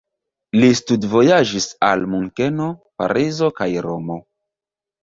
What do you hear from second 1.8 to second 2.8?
al Munkeno,